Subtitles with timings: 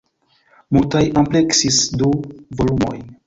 [0.77, 2.09] Multaj ampleksis du
[2.61, 3.05] volumojn.